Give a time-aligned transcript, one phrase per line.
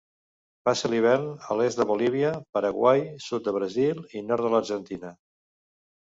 [0.67, 5.13] Passa l'hivern a l'est de Bolívia, Paraguai, sud de Brasil i nord de l'Argentina.